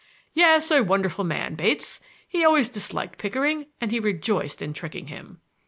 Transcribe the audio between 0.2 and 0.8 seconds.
"Yes,